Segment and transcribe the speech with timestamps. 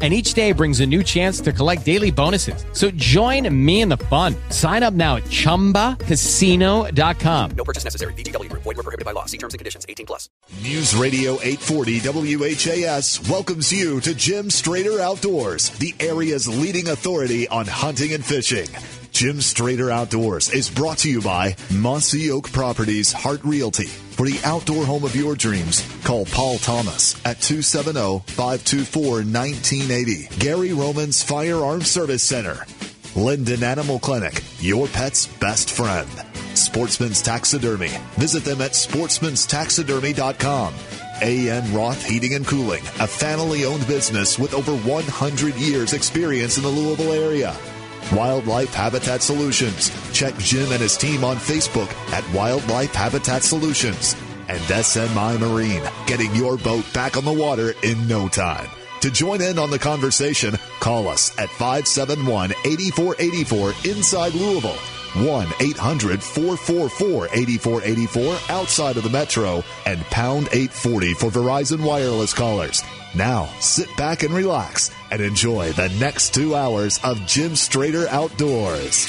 [0.00, 2.64] and each day brings a new chance to collect daily bonuses.
[2.72, 4.36] So join me in the fun.
[4.50, 7.50] Sign up now at ChumbaCasino.com.
[7.50, 8.12] No purchase necessary.
[8.12, 8.48] VGW.
[8.52, 9.24] Void were prohibited by law.
[9.24, 9.84] See terms and conditions.
[9.88, 10.30] 18 plus.
[10.62, 11.98] News Radio 840
[12.36, 18.68] WHAS welcomes you to Jim Strader Outdoors, the area's leading authority on hunting and fishing.
[19.18, 23.88] Jim Strader Outdoors is brought to you by Mossy Oak Properties Heart Realty.
[23.88, 30.38] For the outdoor home of your dreams, call Paul Thomas at 270-524-1980.
[30.38, 32.64] Gary Roman's Firearm Service Center.
[33.16, 36.08] Linden Animal Clinic, your pet's best friend.
[36.54, 37.90] Sportsman's Taxidermy.
[38.18, 40.74] Visit them at sportsmanstaxidermy.com.
[41.22, 46.62] AN Roth Heating and Cooling, a family owned business with over 100 years experience in
[46.62, 47.56] the Louisville area.
[48.12, 49.90] Wildlife Habitat Solutions.
[50.12, 54.16] Check Jim and his team on Facebook at Wildlife Habitat Solutions.
[54.48, 58.68] And SMI Marine, getting your boat back on the water in no time.
[59.00, 64.97] To join in on the conversation, call us at 571 8484 inside Louisville.
[65.26, 72.82] 1 800 444 8484 outside of the metro and pound 840 for Verizon Wireless callers.
[73.14, 79.08] Now, sit back and relax and enjoy the next two hours of Jim Strader Outdoors.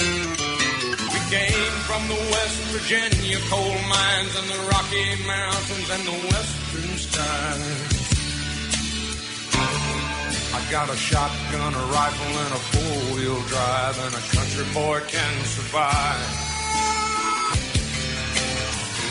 [0.00, 6.96] We came from the West Virginia coal mines and the Rocky Mountains and the Western
[6.98, 8.01] skies.
[10.54, 15.34] I got a shotgun, a rifle, and a four-wheel drive, and a country boy can
[15.44, 16.28] survive.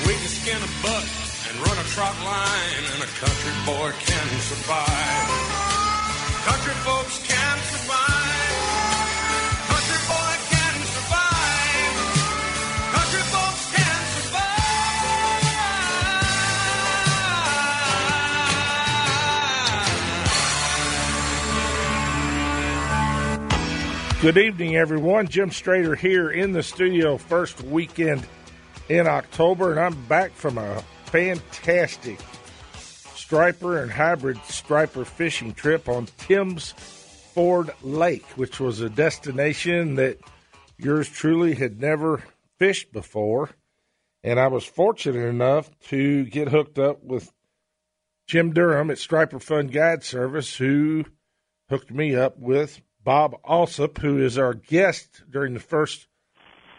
[0.05, 1.07] We can skin a buck
[1.49, 5.29] and run a trot line, and a country boy can survive.
[6.45, 8.10] Country folks can survive.
[24.21, 25.27] Good evening, everyone.
[25.27, 28.23] Jim Strader here in the studio, first weekend
[28.87, 32.19] in October, and I'm back from a fantastic
[32.75, 36.73] striper and hybrid striper fishing trip on Tim's
[37.33, 40.19] Ford Lake, which was a destination that
[40.77, 42.21] yours truly had never
[42.59, 43.49] fished before.
[44.23, 47.33] And I was fortunate enough to get hooked up with
[48.27, 51.05] Jim Durham at Striper Fun Guide Service, who
[51.69, 56.07] hooked me up with Bob Alsop, who is our guest during the first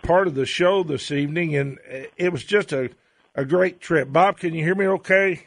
[0.03, 1.57] part of the show this evening.
[1.57, 2.91] And uh, it was just a,
[3.35, 4.13] a great trip.
[4.13, 5.47] Bob, can you hear me okay?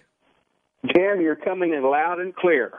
[0.86, 2.74] Jim, you're coming in loud and clear.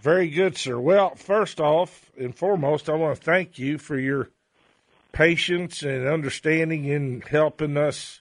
[0.00, 0.78] Very good, sir.
[0.78, 4.30] Well, first off and foremost, I want to thank you for your
[5.12, 8.20] patience and understanding in helping us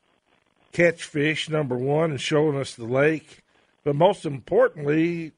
[0.74, 3.44] catch fish, number one, and showing us the lake.
[3.84, 5.32] But most importantly,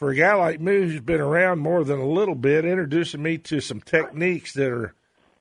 [0.00, 3.36] for a guy like me who's been around more than a little bit, introducing me
[3.36, 4.94] to some techniques that are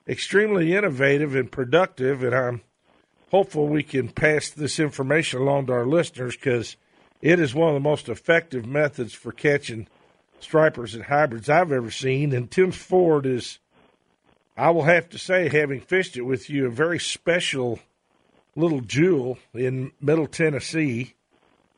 [0.06, 2.24] extremely innovative and productive.
[2.24, 2.62] And I'm
[3.31, 6.75] hopeful we can pass this information along to our listeners because
[7.22, 9.88] it is one of the most effective methods for catching
[10.42, 12.34] stripers and hybrids I've ever seen.
[12.34, 13.59] And Tim's Ford is,
[14.58, 17.80] I will have to say, having fished it with you, a very special
[18.58, 21.14] little jewel in Middle Tennessee.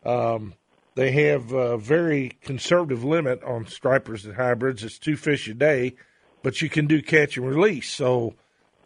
[0.03, 0.55] Um,
[0.95, 4.83] they have a very conservative limit on stripers and hybrids.
[4.83, 5.95] It's two fish a day,
[6.43, 7.89] but you can do catch and release.
[7.89, 8.35] So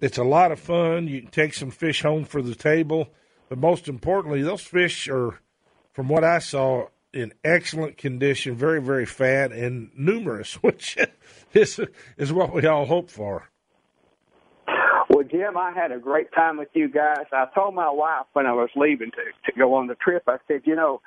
[0.01, 1.07] it's a lot of fun.
[1.07, 3.09] You can take some fish home for the table.
[3.49, 5.39] But most importantly, those fish are,
[5.93, 10.97] from what I saw, in excellent condition, very, very fat and numerous, which
[11.53, 11.79] is,
[12.17, 13.49] is what we all hope for.
[15.09, 17.25] Well, Jim, I had a great time with you guys.
[17.31, 20.37] I told my wife when I was leaving to, to go on the trip, I
[20.47, 21.01] said, you know,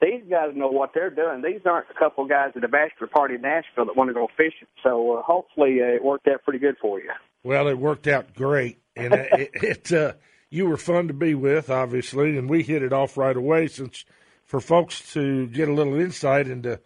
[0.00, 1.42] these guys know what they're doing.
[1.42, 4.28] These aren't a couple guys at a bachelor party in Nashville that want to go
[4.36, 4.68] fishing.
[4.82, 7.10] So uh, hopefully uh, it worked out pretty good for you.
[7.42, 10.14] Well, it worked out great, and it, it uh,
[10.48, 13.68] you were fun to be with, obviously, and we hit it off right away.
[13.68, 14.04] Since
[14.44, 16.80] for folks to get a little insight into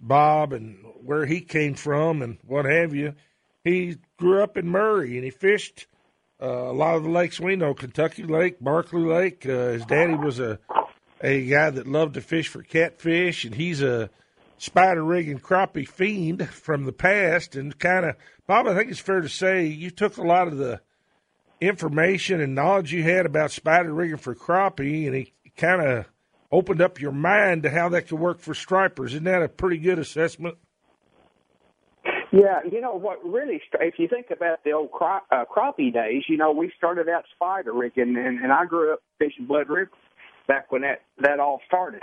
[0.00, 3.14] Bob and where he came from and what have you,
[3.62, 5.86] he grew up in Murray and he fished
[6.42, 9.46] uh, a lot of the lakes we know: Kentucky Lake, Barkley Lake.
[9.46, 10.58] Uh, his daddy was a
[11.20, 14.10] a guy that loved to fish for catfish, and he's a
[14.58, 17.56] spider rig and crappie fiend from the past.
[17.56, 18.16] And kind of,
[18.46, 20.80] Bob, I think it's fair to say you took a lot of the
[21.60, 26.06] information and knowledge you had about spider rigging for crappie, and he kind of
[26.50, 29.12] opened up your mind to how that could work for stripers.
[29.12, 30.56] Isn't that a pretty good assessment?
[32.32, 33.24] Yeah, you know what?
[33.24, 37.08] Really, if you think about the old cra- uh, crappie days, you know we started
[37.08, 39.92] out spider rigging, and, and I grew up fishing Blood River
[40.46, 42.02] back when that that all started,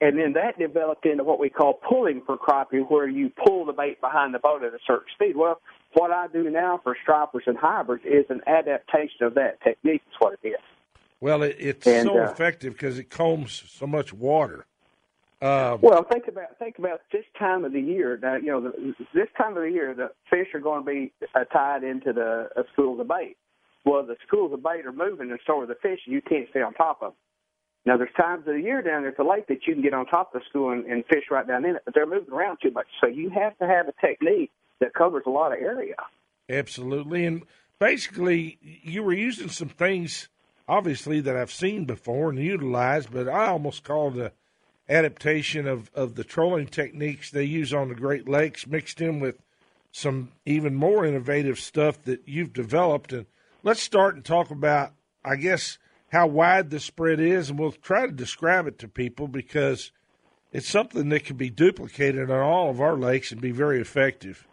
[0.00, 3.72] and then that developed into what we call pulling for crappie, where you pull the
[3.72, 5.36] bait behind the boat at a certain speed.
[5.36, 5.60] Well,
[5.94, 10.02] what I do now for stripers and hybrids is an adaptation of that technique.
[10.08, 10.54] Is what it is.
[11.20, 14.66] Well, it, it's And, so uh, effective because it combs so much water.
[15.40, 18.18] Um, Well, think about think about this time of the year.
[18.22, 21.12] Now, you know, the, this time of the year, the fish are going to be
[21.34, 23.36] uh, tied into the uh, schools of bait.
[23.84, 25.98] Well, the schools of bait are moving, and so are the fish.
[26.06, 27.16] and You can't stay on top of them.
[27.84, 29.92] Now, there's times of the year down there at the lake that you can get
[29.92, 32.32] on top of the school and, and fish right down in it, but they're moving
[32.32, 32.86] around too much.
[33.00, 35.96] So you have to have a technique that covers a lot of area.
[36.48, 37.24] Absolutely.
[37.24, 37.42] And
[37.80, 40.28] basically, you were using some things,
[40.68, 44.32] obviously, that I've seen before and utilized, but I almost call it a
[44.88, 49.40] adaptation of, of the trolling techniques they use on the Great Lakes, mixed in with
[49.90, 53.12] some even more innovative stuff that you've developed.
[53.12, 53.26] And
[53.62, 54.92] let's start and talk about,
[55.24, 55.78] I guess,
[56.12, 59.92] how wide the spread is, and we'll try to describe it to people because
[60.52, 64.46] it's something that can be duplicated on all of our lakes and be very effective.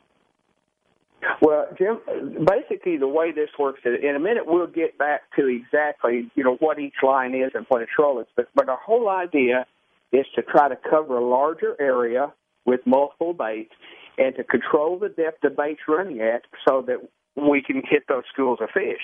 [1.41, 1.99] Well, Jim,
[2.45, 6.55] basically the way this works, in a minute we'll get back to exactly, you know,
[6.61, 8.27] what each line is and what a troll is.
[8.37, 9.65] But, but our whole idea
[10.13, 12.31] is to try to cover a larger area
[12.63, 13.73] with multiple baits
[14.17, 16.99] and to control the depth the bait's running at so that
[17.47, 19.01] we can hit those schools of fish.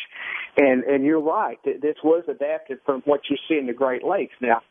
[0.58, 4.34] And and you're right, this was adapted from what you see in the Great Lakes.
[4.42, 4.62] Now,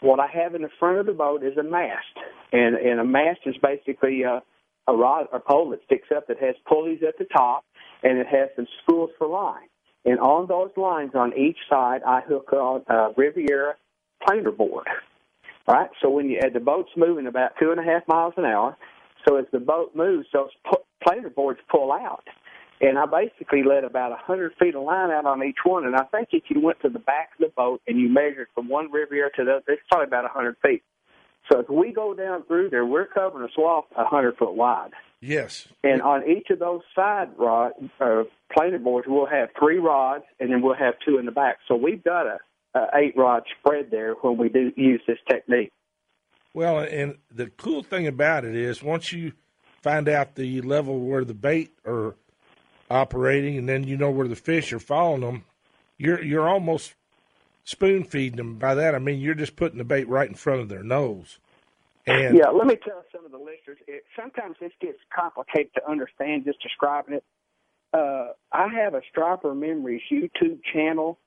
[0.00, 2.16] what I have in the front of the boat is a mast,
[2.52, 4.42] and and a mast is basically a,
[4.88, 7.64] a rod or pole that sticks up that has pulleys at the top,
[8.02, 9.68] and it has some spools for line.
[10.04, 13.74] And on those lines on each side, I hook on a Riviera
[14.26, 14.86] planer board.
[15.68, 18.44] All right, so when you the boat's moving about two and a half miles an
[18.44, 18.76] hour,
[19.28, 20.50] so as the boat moves, those
[21.06, 22.24] planer boards pull out.
[22.80, 25.84] And I basically let about a 100 feet of line out on each one.
[25.84, 28.48] And I think if you went to the back of the boat and you measured
[28.54, 30.82] from one Riviera to the other, it's probably about a 100 feet.
[31.50, 34.92] So if we go down through there, we're covering a swath a 100 foot wide.
[35.20, 35.68] Yes.
[35.84, 38.22] And on each of those side rod uh,
[38.52, 41.58] planer boards, we'll have three rods, and then we'll have two in the back.
[41.68, 42.38] So we've got a,
[42.74, 45.70] a eight rod spread there when we do use this technique.
[46.54, 49.32] Well, and the cool thing about it is once you
[49.82, 52.16] find out the level where the bait are
[52.90, 55.44] operating, and then you know where the fish are following them,
[55.96, 56.94] you're you're almost
[57.64, 58.56] spoon feeding them.
[58.56, 61.38] By that I mean you're just putting the bait right in front of their nose.
[62.06, 63.78] And Yeah, let me tell some of the listeners.
[63.86, 67.24] It, sometimes this gets complicated to understand just describing it.
[67.92, 71.18] Uh, I have a Striper Memories YouTube channel.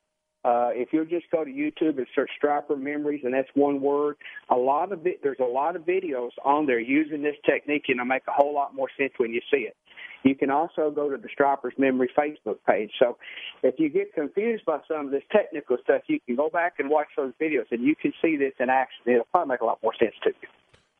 [0.45, 4.17] Uh, if you'll just go to YouTube and search Striper Memories, and that's one word,
[4.49, 7.95] a lot of it, there's a lot of videos on there using this technique, and
[7.95, 9.75] it'll make a whole lot more sense when you see it.
[10.23, 12.91] You can also go to the Stripers Memory Facebook page.
[12.97, 13.17] So
[13.61, 16.89] if you get confused by some of this technical stuff, you can go back and
[16.89, 19.03] watch those videos, and you can see this in action.
[19.05, 20.47] It'll probably make a lot more sense to you.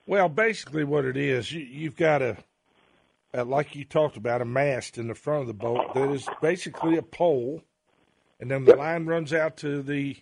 [0.06, 2.38] well, basically what it is, you, you've got a,
[3.34, 6.28] uh, like you talked about, a mast in the front of the boat that is
[6.42, 7.64] basically a pole,
[8.40, 10.18] and then the line runs out to the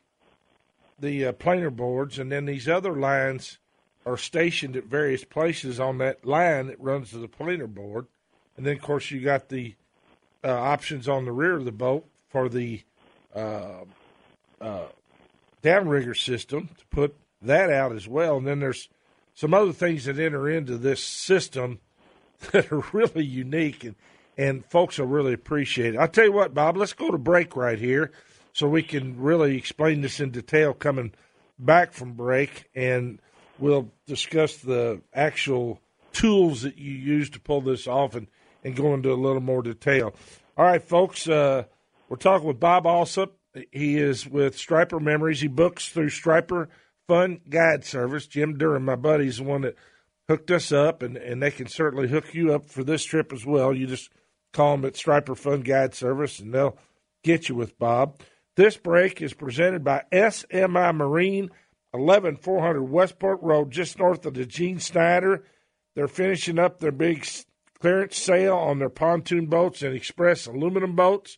[0.99, 3.57] the uh, planer boards, and then these other lines
[4.05, 8.05] are stationed at various places on that line that runs to the planer board,
[8.57, 9.75] and then of course you got the
[10.43, 12.81] uh, options on the rear of the boat for the
[13.35, 13.83] uh,
[14.59, 14.85] uh,
[15.61, 18.89] downrigger system to put that out as well, and then there's
[19.33, 21.79] some other things that enter into this system
[22.51, 23.95] that are really unique and
[24.37, 25.97] and folks will really appreciate it.
[25.97, 28.11] I'll tell you what, Bob, let's go to break right here
[28.53, 31.13] so we can really explain this in detail coming
[31.59, 33.19] back from break and
[33.59, 35.79] we'll discuss the actual
[36.13, 38.27] tools that you use to pull this off and,
[38.63, 40.13] and go into a little more detail.
[40.57, 41.63] All right, folks, uh,
[42.09, 43.37] we're talking with Bob Alsop.
[43.71, 45.41] He is with Striper Memories.
[45.41, 46.69] He books through Striper
[47.07, 48.27] Fun Guide Service.
[48.27, 49.75] Jim Durham, my buddy, is the one that
[50.29, 53.45] hooked us up, and, and they can certainly hook you up for this trip as
[53.45, 53.73] well.
[53.73, 54.09] You just
[54.53, 56.77] call them at Striper Fun Guide Service, and they'll
[57.23, 58.21] get you with Bob.
[58.55, 61.49] This break is presented by SMI Marine,
[61.93, 65.43] 11400 Westport Road, just north of the Gene Snyder.
[65.95, 67.25] They're finishing up their big
[67.81, 71.37] clearance sale on their pontoon boats and express aluminum boats,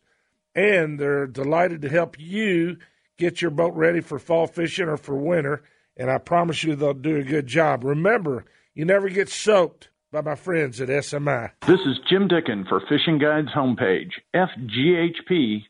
[0.53, 2.77] and they're delighted to help you
[3.17, 5.63] get your boat ready for fall fishing or for winter.
[5.95, 7.83] And I promise you they'll do a good job.
[7.83, 11.51] Remember, you never get soaked by my friends at SMI.
[11.65, 15.69] This is Jim Dickon for Fishing Guides homepage, fghp.com.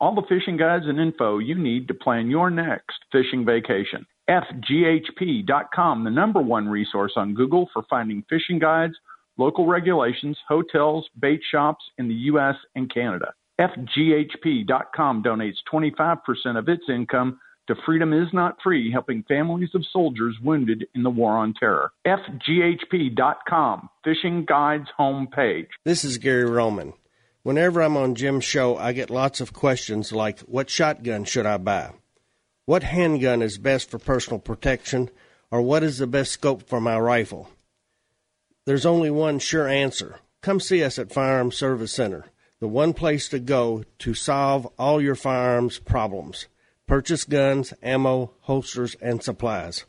[0.00, 4.06] All the fishing guides and info you need to plan your next fishing vacation.
[4.28, 8.94] fghp.com, the number one resource on Google for finding fishing guides,
[9.38, 12.56] local regulations, hotels, bait shops in the U.S.
[12.74, 13.34] and Canada.
[13.60, 20.36] FGHP.com donates 25% of its income to Freedom is Not Free, helping families of soldiers
[20.42, 21.92] wounded in the War on Terror.
[22.06, 25.68] FGHP.com, Fishing Guides homepage.
[25.84, 26.92] This is Gary Roman.
[27.42, 31.56] Whenever I'm on Jim's show, I get lots of questions like what shotgun should I
[31.56, 31.92] buy?
[32.66, 35.10] What handgun is best for personal protection?
[35.50, 37.50] Or what is the best scope for my rifle?
[38.64, 40.20] There's only one sure answer.
[40.40, 42.26] Come see us at Firearms Service Center,
[42.60, 46.46] the one place to go to solve all your firearms problems.
[46.86, 49.84] Purchase guns, ammo, holsters, and supplies.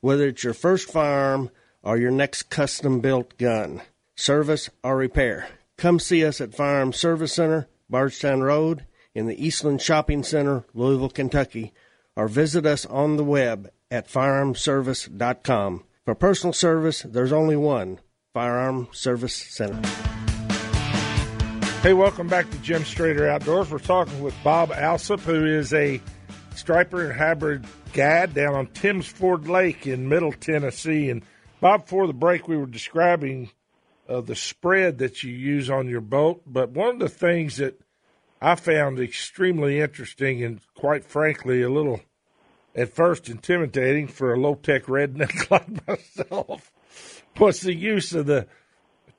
[0.00, 1.50] Whether it's your first firearm
[1.82, 3.82] or your next custom built gun,
[4.16, 9.82] service or repair, come see us at Firearms Service Center, Bardstown Road, in the Eastland
[9.82, 11.72] Shopping Center, Louisville, Kentucky,
[12.16, 15.84] or visit us on the web at firearmservice.com.
[16.10, 18.00] For personal service, there's only one
[18.34, 19.80] Firearm Service Center.
[21.82, 23.70] Hey, welcome back to Jim Strader Outdoors.
[23.70, 26.00] We're talking with Bob Alsop, who is a
[26.56, 31.10] striper and hybrid guide down on Tim's Ford Lake in Middle Tennessee.
[31.10, 31.22] And
[31.60, 33.50] Bob, before the break, we were describing
[34.08, 36.42] uh, the spread that you use on your boat.
[36.44, 37.80] But one of the things that
[38.42, 42.00] I found extremely interesting and, quite frankly, a little
[42.74, 46.72] at first intimidating for a low tech redneck like myself
[47.38, 48.46] was the use of the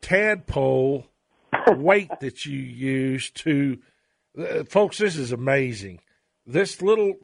[0.01, 1.07] tadpole
[1.67, 3.79] weight that you use to.
[4.37, 5.99] Uh, folks, this is amazing.
[6.45, 7.15] This little,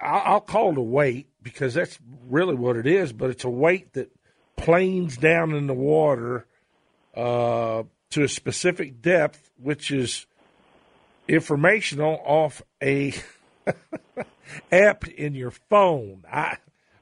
[0.00, 3.50] I'll, I'll call it a weight because that's really what it is, but it's a
[3.50, 4.10] weight that
[4.56, 6.46] planes down in the water
[7.14, 10.26] uh, to a specific depth, which is
[11.28, 13.14] informational off a
[14.70, 16.24] app in your phone.
[16.30, 16.56] I,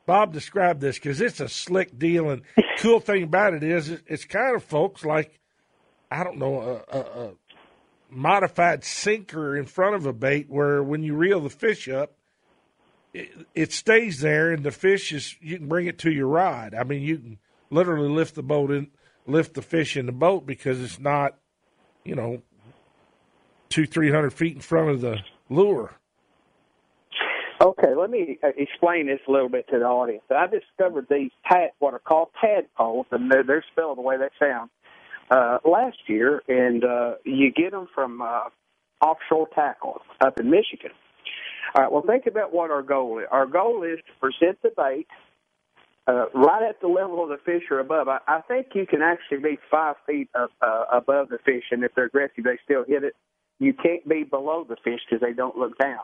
[0.07, 2.43] Bob described this because it's a slick deal, and
[2.79, 5.41] cool thing about it is it's kind of folks like
[6.11, 7.31] I don't know a, a, a
[8.11, 12.13] modified sinker in front of a bait where when you reel the fish up,
[13.13, 16.75] it, it stays there, and the fish is you can bring it to your rod.
[16.75, 17.39] I mean, you can
[17.71, 18.89] literally lift the boat in,
[19.27, 21.39] lift the fish in the boat because it's not,
[22.05, 22.43] you know,
[23.69, 25.93] two three hundred feet in front of the lure.
[28.05, 30.25] Let me uh, explain this a little bit to the audience.
[30.29, 34.29] I discovered these tad, what are called tadpoles, and they're, they're spelled the way they
[34.39, 34.69] sound,
[35.31, 38.51] uh, last year, and uh, you get them from uh,
[39.03, 40.91] offshore tackle up in Michigan.
[41.75, 43.25] All right, well, think about what our goal is.
[43.31, 45.07] Our goal is to present the bait
[46.07, 48.09] uh, right at the level of the fish or above.
[48.09, 51.83] I, I think you can actually be five feet up, uh, above the fish, and
[51.83, 53.15] if they're aggressive, they still hit it.
[53.61, 56.01] You can't be below the fish because they don't look down.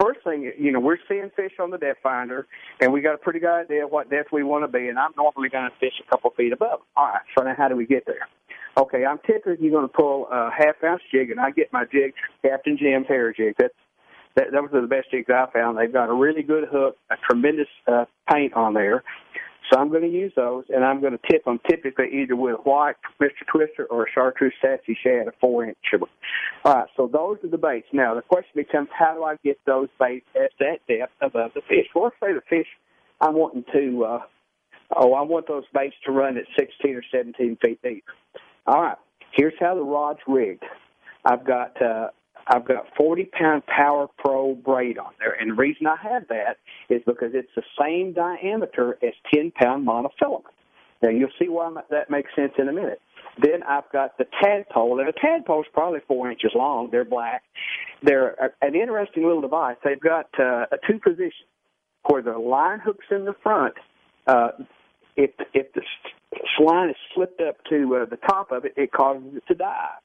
[0.00, 2.46] First thing, you know, we're seeing fish on the depth finder,
[2.80, 4.88] and we got a pretty good idea what depth we want to be.
[4.88, 6.80] And I'm normally going to fish a couple feet above.
[6.96, 7.22] All right.
[7.36, 8.28] So now, how do we get there?
[8.76, 12.12] Okay, I'm typically going to pull a half ounce jig, and I get my jig,
[12.42, 13.54] Captain Jim's hair jig.
[13.56, 13.74] That's
[14.36, 15.78] that, those are the best jigs I found.
[15.78, 19.04] They've got a really good hook, a tremendous uh, paint on there,
[19.70, 22.56] so I'm going to use those, and I'm going to tip them typically either with
[22.64, 23.46] white Mr.
[23.50, 25.76] Twister or a chartreuse sassy shad, a four inch.
[26.64, 27.86] All right, so those are the baits.
[27.92, 31.62] Now the question becomes, how do I get those baits at that depth above the
[31.62, 31.86] fish?
[31.94, 32.66] Well, let's say the fish
[33.20, 34.04] I'm wanting to.
[34.04, 34.20] Uh,
[34.96, 38.04] oh, I want those baits to run at 16 or 17 feet deep.
[38.66, 38.98] All right,
[39.32, 40.64] here's how the rod's rigged.
[41.24, 42.08] I've got uh,
[42.46, 45.32] I've got 40 pound Power Pro braid on there.
[45.32, 46.58] And the reason I have that
[46.88, 50.44] is because it's the same diameter as 10 pound monofilament.
[51.02, 53.00] Now you'll see why that makes sense in a minute.
[53.40, 56.90] Then I've got the tadpole, and the tadpole is probably four inches long.
[56.90, 57.42] They're black.
[58.02, 59.76] They're an interesting little device.
[59.84, 61.46] They've got uh, a two position
[62.08, 63.74] where the line hooks in the front.
[64.26, 64.50] Uh,
[65.16, 65.82] if if the
[66.62, 70.03] line is slipped up to uh, the top of it, it causes it to dive.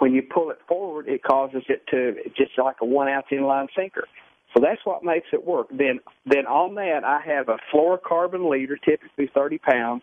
[0.00, 3.68] When you pull it forward, it causes it to just like a one ounce inline
[3.76, 4.06] sinker.
[4.54, 5.68] So that's what makes it work.
[5.70, 10.02] Then, then on that, I have a fluorocarbon leader, typically 30 pounds,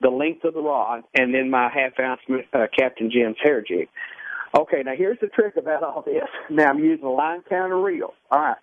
[0.00, 2.20] the length of the rod, and then my half ounce
[2.52, 3.88] uh, Captain Jim's hair jig.
[4.54, 6.28] Okay, now here's the trick about all this.
[6.50, 8.14] Now I'm using a line counter reel.
[8.30, 8.56] All right.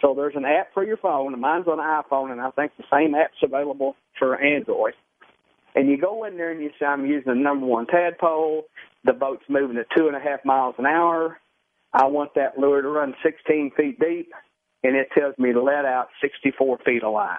[0.00, 2.72] So there's an app for your phone, and mine's on an iPhone, and I think
[2.78, 4.94] the same app's available for Android.
[5.78, 8.64] And you go in there and you say, I'm using the number one tadpole.
[9.04, 11.38] The boat's moving at two and a half miles an hour.
[11.92, 14.32] I want that lure to run 16 feet deep,
[14.82, 17.38] and it tells me to let out 64 feet of line.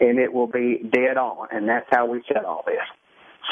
[0.00, 2.76] And it will be dead on, and that's how we set all this.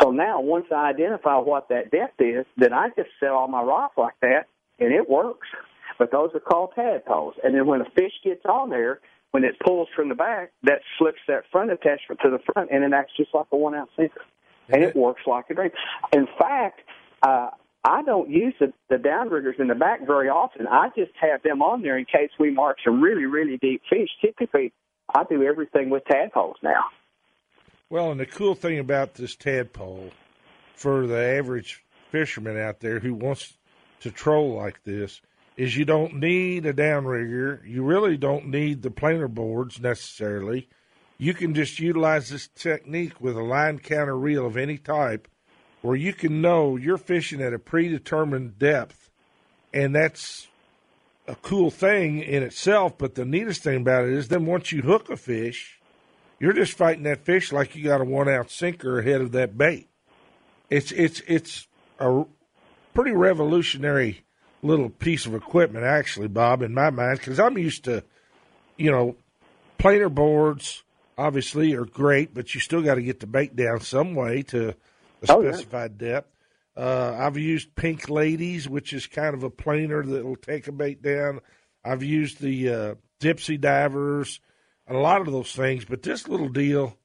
[0.01, 3.61] So now, once I identify what that depth is, then I just set all my
[3.61, 4.47] rods like that,
[4.81, 5.49] and it works.
[5.99, 7.35] But those are called tadpoles.
[7.45, 9.01] And then when a fish gets on there,
[9.33, 12.85] when it pulls from the back, that slips that front attachment to the front, and
[12.85, 14.21] it acts just like a one ounce sinker.
[14.69, 15.71] And it works like a dream.
[16.13, 16.81] In fact,
[17.23, 17.51] uh,
[17.85, 20.67] I don't use the, the downriggers in the back very often.
[20.69, 24.09] I just have them on there in case we mark some really, really deep fish.
[24.21, 24.73] Typically,
[25.15, 26.85] I do everything with tadpoles now.
[27.91, 30.11] Well, and the cool thing about this tadpole
[30.75, 33.55] for the average fisherman out there who wants
[34.01, 35.21] to troll like this
[35.63, 37.61] is you don't need a downrigger.
[37.65, 40.69] You really don't need the planer boards necessarily.
[41.19, 45.29] You can just utilize this technique with a line counter reel of any type
[45.81, 49.09] where you can know you're fishing at a predetermined depth.
[49.73, 50.49] And that's
[51.29, 52.99] a cool thing in itself.
[52.99, 55.79] But the neatest thing about it is then once you hook a fish,
[56.41, 59.57] you're just fighting that fish like you got a one ounce sinker ahead of that
[59.57, 59.89] bait.
[60.71, 61.69] It's it's it's
[62.01, 62.25] a
[62.95, 64.25] pretty revolutionary
[64.63, 68.05] little piece of equipment, actually, Bob, in my mind, because I'm used to,
[68.77, 69.17] you know,
[69.79, 70.83] planer boards.
[71.19, 74.71] Obviously, are great, but you still got to get the bait down some way to
[74.71, 74.75] a
[75.29, 75.53] Oh, yeah.
[75.53, 76.29] specified depth.
[76.75, 80.73] Uh, I've used Pink Ladies, which is kind of a planer that will take a
[80.73, 81.41] bait down.
[81.85, 84.41] I've used the uh, Dipsy Divers,
[84.89, 85.85] a lot of those things.
[85.85, 86.97] But this little deal,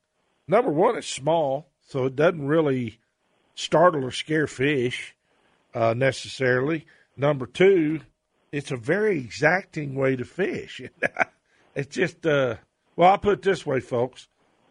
[0.47, 2.99] number one, it's small, so it doesn't really
[3.55, 5.15] startle or scare fish
[5.73, 6.85] uh, necessarily.
[7.17, 8.01] Number two,
[8.51, 10.81] it's a very exacting way to fish.
[11.75, 12.55] it's just, uh,
[12.95, 14.27] well, I'll put it this way, folks.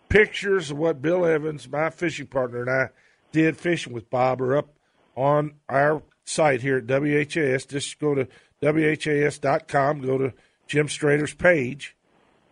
[0.09, 2.88] Pictures of what Bill Evans, my fishing partner, and I
[3.33, 4.69] did fishing with Bob are up
[5.17, 7.67] on our site here at WHAS.
[7.67, 8.29] Just go to
[8.62, 10.33] WHAS.com, go to
[10.69, 11.97] Jim Strader's page,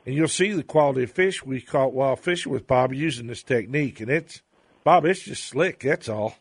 [0.04, 3.44] and you'll see the quality of fish we caught while fishing with Bob using this
[3.44, 4.00] technique.
[4.00, 4.42] And it's,
[4.82, 6.34] Bob, it's just slick, that's all.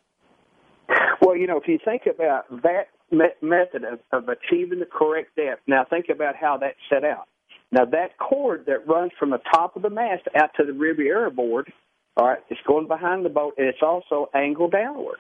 [1.22, 5.62] Well, you know, if you think about that method of, of achieving the correct depth,
[5.67, 7.27] now think about how that's set out.
[7.72, 11.32] Now, that cord that runs from the top of the mast out to the Riviera
[11.32, 11.72] board,
[12.16, 15.18] all right, it's going behind the boat, and it's also angled downward.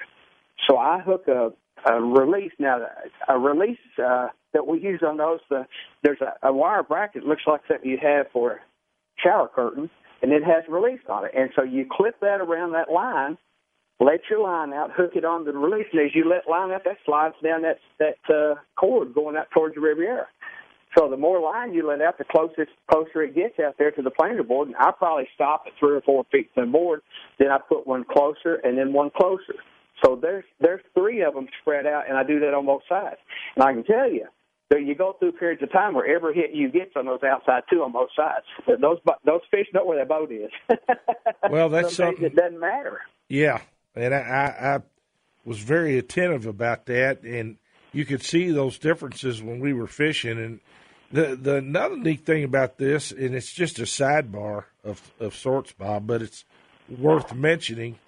[0.69, 1.51] So I hook a,
[1.91, 2.51] a release.
[2.59, 2.85] Now,
[3.27, 5.65] a release uh, that we use on those, the,
[6.03, 8.59] there's a, a wire bracket, looks like something you have for
[9.17, 9.89] shower curtain,
[10.21, 11.31] and it has release on it.
[11.35, 13.37] And so you clip that around that line,
[14.03, 16.83] let your line out, hook it on the release, and as you let line out,
[16.83, 20.27] that slides down that that uh, cord going out towards the Riviera.
[20.97, 24.01] So the more line you let out, the closest closer it gets out there to
[24.01, 24.67] the planer board.
[24.67, 27.01] And I probably stop at three or four feet from the board.
[27.39, 29.55] Then I put one closer and then one closer.
[30.05, 33.17] So there's there's three of them spread out, and I do that on both sides.
[33.55, 34.27] And I can tell you,
[34.73, 37.61] that you go through periods of time where every hit you get on those outside
[37.69, 38.45] two on both sides.
[38.81, 40.51] Those those fish know where their boat is.
[41.49, 42.23] Well, that's Some something.
[42.23, 43.01] It doesn't matter.
[43.27, 43.59] Yeah,
[43.95, 44.81] and I, I, I
[45.45, 47.57] was very attentive about that, and
[47.91, 50.39] you could see those differences when we were fishing.
[50.39, 50.59] And
[51.11, 55.71] the the another neat thing about this, and it's just a sidebar of of sorts,
[55.71, 56.45] Bob, but it's
[56.89, 57.99] worth mentioning,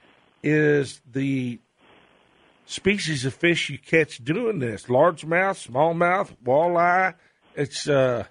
[0.44, 1.60] is the
[2.66, 7.14] species of fish you catch doing this: largemouth, smallmouth, walleye.
[7.56, 8.26] It's uh,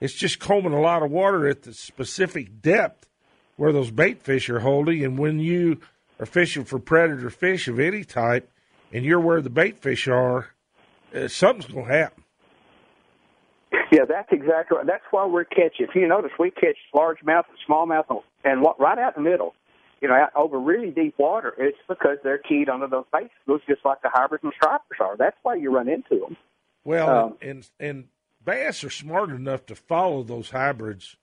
[0.00, 3.08] it's just combing a lot of water at the specific depth
[3.56, 5.04] where those bait fish are holding.
[5.04, 5.80] And when you
[6.18, 8.50] are fishing for predator fish of any type,
[8.92, 10.48] and you're where the bait fish are,
[11.14, 12.24] uh, something's going to happen.
[13.90, 14.86] Yeah, that's exactly right.
[14.86, 15.86] That's why we're catching.
[15.88, 19.54] If you notice, we catch largemouth and smallmouth and what right out in the middle.
[20.00, 21.54] You know, out over really deep water.
[21.58, 25.16] It's because they're keyed onto those bait schools, just like the hybrids and stripers are.
[25.16, 26.36] That's why you run into them.
[26.84, 28.04] Well, Um, and and
[28.44, 31.16] bass are smart enough to follow those hybrids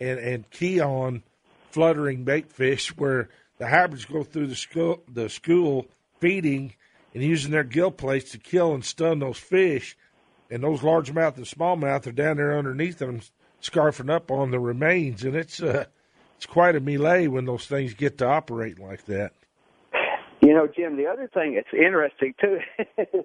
[0.00, 1.22] and and key on
[1.70, 3.28] fluttering bait fish where
[3.58, 5.86] the hybrids go through the school the school
[6.20, 6.74] feeding
[7.14, 9.96] and using their gill plates to kill and stun those fish,
[10.50, 13.20] and those largemouth and smallmouth are down there underneath them,
[13.62, 15.84] scarfing up on the remains, and it's uh
[16.36, 19.32] it's quite a melee when those things get to operate like that.
[20.40, 22.58] You know, Jim, the other thing that's interesting too
[22.98, 23.24] is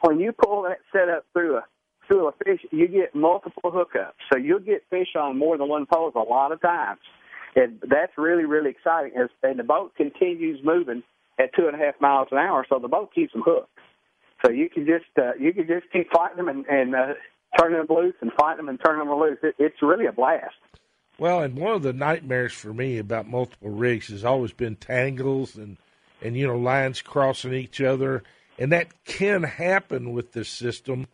[0.00, 1.64] when you pull that setup through a
[2.08, 4.12] through a fish, you get multiple hookups.
[4.32, 7.00] So you'll get fish on more than one pole a lot of times.
[7.56, 9.12] And that's really, really exciting.
[9.42, 11.02] And the boat continues moving
[11.38, 13.70] at two and a half miles an hour, so the boat keeps them hooked.
[14.44, 17.14] So you can just uh, you can just keep fighting them and, and uh,
[17.58, 19.38] turning them loose and fighting them and turning them loose.
[19.42, 20.54] It, it's really a blast.
[21.18, 25.56] Well, and one of the nightmares for me about multiple rigs has always been tangles
[25.56, 25.78] and
[26.20, 28.22] and you know lines crossing each other,
[28.58, 31.06] and that can happen with this system.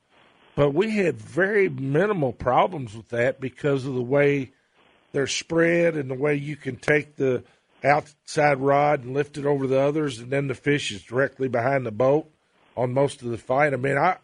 [0.57, 4.52] But we had very minimal problems with that because of the way
[5.12, 7.44] they're spread and the way you can take the
[7.85, 11.85] outside rod and lift it over the others, and then the fish is directly behind
[11.85, 12.31] the boat
[12.77, 13.72] on most of the fight.
[13.72, 14.16] I mean, I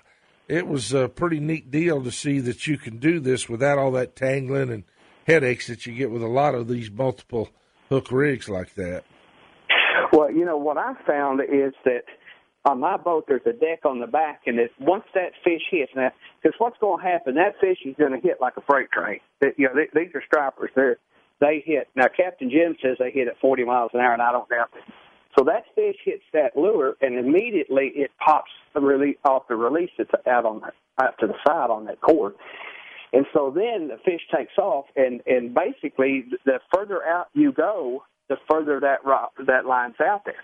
[0.48, 3.92] it was a pretty neat deal to see that you can do this without all
[3.92, 4.84] that tangling and
[5.26, 7.50] headaches that you get with a lot of these multiple
[7.90, 9.04] hook rigs like that.
[10.12, 12.04] Well, you know what I found is that
[12.68, 15.90] on my boat there's a deck on the back, and it, once that fish hits
[15.96, 16.10] now,
[16.42, 17.34] because what's going to happen?
[17.34, 19.20] That fish is going to hit like a freight train.
[19.40, 20.70] That you know, they, these are stripers.
[20.76, 20.98] They're
[21.40, 22.06] they hit now.
[22.14, 24.92] Captain Jim says they hit at 40 miles an hour, and I don't doubt it.
[25.38, 29.90] So that fish hits that lure, and immediately it pops the release off the release
[29.96, 30.62] that's out on
[31.00, 32.34] out to the side on that cord.
[33.12, 38.02] And so then the fish takes off, and and basically the further out you go,
[38.28, 40.42] the further that rock, that line's out there.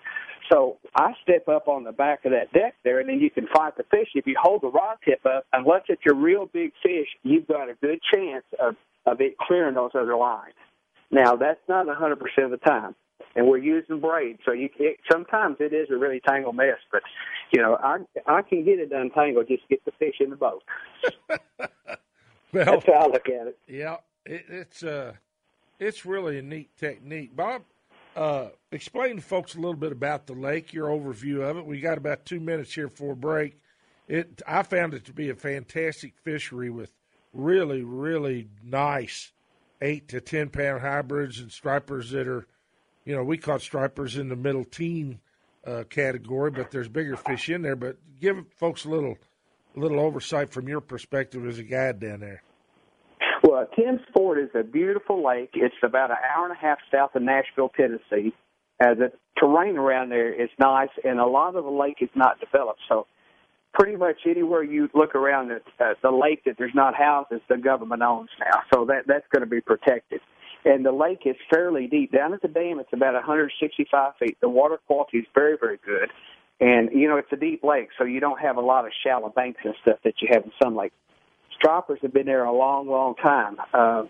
[0.51, 3.47] So I step up on the back of that deck there, and then you can
[3.53, 4.09] fight the fish.
[4.13, 7.69] If you hold the rod tip up, unless it's your real big fish, you've got
[7.69, 8.75] a good chance of
[9.07, 10.53] of it clearing those other lines.
[11.11, 12.95] Now that's not 100% of the time,
[13.35, 16.77] and we're using braid, so you it, sometimes it is a really tangled mess.
[16.91, 17.01] But
[17.51, 19.47] you know, I I can get it untangled.
[19.47, 20.63] Just get the fish in the boat.
[22.55, 23.57] Well, That's how I look at it.
[23.67, 25.13] Yeah, it, it's uh,
[25.77, 27.35] it's really a neat technique.
[27.35, 27.63] Bob,
[28.15, 31.65] uh, explain to folks a little bit about the lake, your overview of it.
[31.65, 33.59] We got about two minutes here for a break.
[34.07, 36.91] It, I found it to be a fantastic fishery with
[37.33, 39.31] really, really nice
[39.81, 42.47] eight to ten pound hybrids and stripers that are,
[43.03, 45.19] you know, we caught stripers in the middle teen
[45.65, 47.75] uh, category, but there's bigger fish in there.
[47.75, 49.17] But give folks a little,
[49.75, 52.43] a little oversight from your perspective as a guide down there.
[53.55, 55.51] Well, Tim's Ford is a beautiful lake.
[55.53, 58.33] It's about an hour and a half south of Nashville, Tennessee.
[58.83, 62.37] Uh, the terrain around there is nice, and a lot of the lake is not
[62.41, 62.81] developed.
[62.89, 63.07] So,
[63.73, 67.55] pretty much anywhere you look around the, uh, the lake that there's not houses, the
[67.55, 68.59] government owns now.
[68.73, 70.19] So that that's going to be protected.
[70.65, 72.11] And the lake is fairly deep.
[72.11, 74.37] Down at the dam, it's about 165 feet.
[74.41, 76.09] The water quality is very, very good.
[76.59, 79.29] And, you know, it's a deep lake, so you don't have a lot of shallow
[79.29, 80.95] banks and stuff that you have in some lakes
[81.55, 83.57] stripers have been there a long, long time.
[83.73, 84.03] Uh,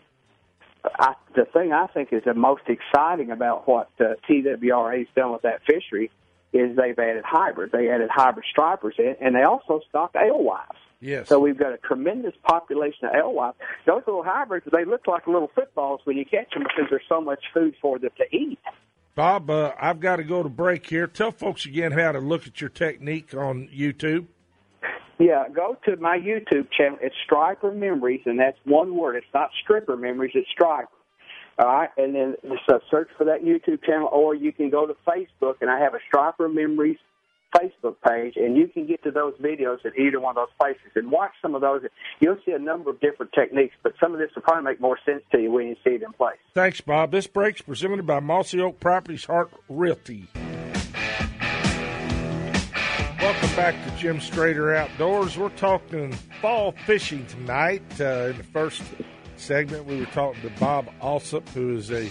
[0.99, 5.31] I, the thing I think is the most exciting about what uh, TWRA has done
[5.31, 6.12] with that fishery
[6.53, 7.71] is they've added hybrids.
[7.71, 10.77] They added hybrid stripers in, and they also stock alewives.
[11.01, 11.27] Yes.
[11.27, 13.58] So we've got a tremendous population of alewives.
[13.86, 17.19] Those little hybrids, they look like little footballs when you catch them because there's so
[17.19, 18.60] much food for them to eat.
[19.13, 21.08] Bob, uh, I've got to go to break here.
[21.08, 24.27] Tell folks again how to look at your technique on YouTube.
[25.17, 26.97] Yeah, go to my YouTube channel.
[27.01, 29.15] It's Striper Memories, and that's one word.
[29.15, 30.32] It's not Stripper Memories.
[30.36, 30.89] It's Striper.
[31.58, 34.86] All right, and then just uh, search for that YouTube channel, or you can go
[34.86, 36.97] to Facebook, and I have a Striper Memories
[37.56, 40.91] Facebook page, and you can get to those videos at either one of those places
[40.95, 41.84] and watch some of those.
[42.19, 44.99] You'll see a number of different techniques, but some of this will probably make more
[45.06, 46.36] sense to you when you see it in place.
[46.54, 47.12] Thanks, Bob.
[47.12, 50.28] This break's presented by Mossy Oak Properties Heart Realty.
[53.36, 55.38] Welcome back to Jim Strader Outdoors.
[55.38, 57.84] We're talking fall fishing tonight.
[58.00, 58.82] Uh, in the first
[59.36, 62.10] segment, we were talking to Bob Alsop, who is a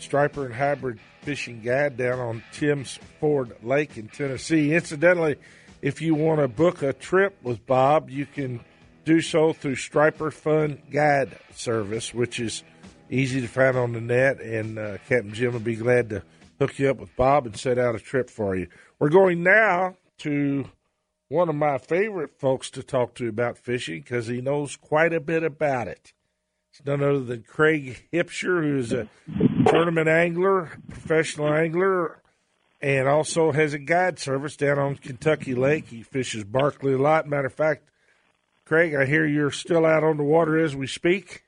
[0.00, 4.74] striper and hybrid fishing guide down on Tim's Ford Lake in Tennessee.
[4.74, 5.36] Incidentally,
[5.80, 8.60] if you want to book a trip with Bob, you can
[9.04, 12.64] do so through Striper Fun Guide Service, which is
[13.08, 16.24] easy to find on the net, and uh, Captain Jim will be glad to
[16.58, 18.66] hook you up with Bob and set out a trip for you.
[18.98, 20.70] We're going now to
[21.28, 25.20] one of my favorite folks to talk to about fishing because he knows quite a
[25.20, 26.12] bit about it.
[26.70, 29.08] It's none other than Craig Hipsher, who's a
[29.66, 32.22] tournament angler, professional angler,
[32.80, 35.88] and also has a guide service down on Kentucky Lake.
[35.88, 37.26] He fishes Barkley a lot.
[37.26, 37.88] Matter of fact,
[38.64, 41.44] Craig, I hear you're still out on the water as we speak.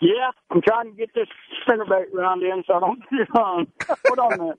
[0.00, 1.28] Yeah, I'm trying to get this
[1.66, 3.66] spinnerbait round in so I don't get on.
[4.06, 4.58] Hold on a minute.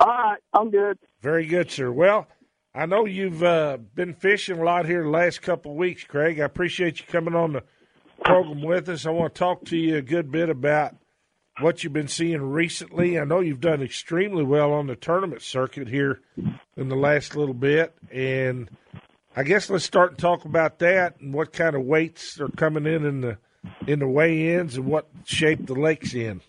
[0.00, 0.98] All right, I'm good.
[1.20, 1.92] Very good, sir.
[1.92, 2.26] Well,
[2.74, 6.40] I know you've uh, been fishing a lot here the last couple of weeks, Craig.
[6.40, 7.62] I appreciate you coming on the
[8.24, 9.06] program with us.
[9.06, 10.94] I want to talk to you a good bit about
[11.60, 13.18] what you've been seeing recently.
[13.18, 16.20] I know you've done extremely well on the tournament circuit here
[16.76, 18.70] in the last little bit, and
[19.36, 22.86] I guess let's start and talk about that and what kind of weights are coming
[22.86, 23.38] in in the
[23.86, 26.40] in the weigh-ins and what shape the lake's in.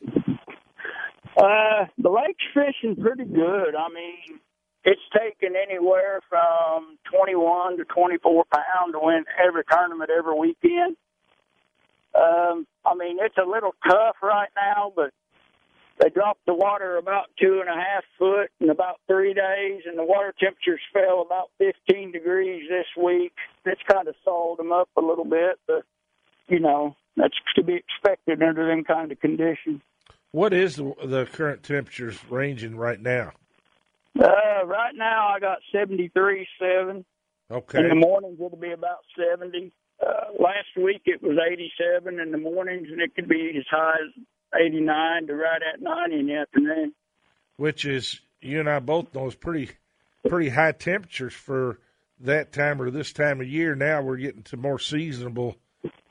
[1.42, 3.74] Uh, the lake's fishing pretty good.
[3.74, 4.40] I mean,
[4.84, 10.96] it's taken anywhere from 21 to 24 pounds to win every tournament every weekend.
[12.14, 15.12] Um, I mean, it's a little tough right now, but
[16.00, 19.98] they dropped the water about two and a half foot in about three days, and
[19.98, 23.34] the water temperatures fell about 15 degrees this week.
[23.66, 25.86] It's kind of sold them up a little bit, but
[26.48, 29.82] you know that's to be expected under them kind of conditions.
[30.32, 33.34] What is the, the current temperatures ranging right now?
[34.18, 37.06] Uh, right now I got seventy three seven.
[37.50, 37.80] Okay.
[37.80, 39.72] In the mornings it'll be about seventy.
[40.02, 43.66] Uh, last week it was eighty seven in the mornings, and it could be as
[43.70, 44.24] high as
[44.60, 46.94] eighty nine to right at ninety in the afternoon.
[47.58, 49.72] Which is you and I both know is pretty
[50.28, 51.80] pretty high temperatures for
[52.22, 53.76] that time or this time of year.
[53.76, 55.58] Now we're getting to more seasonable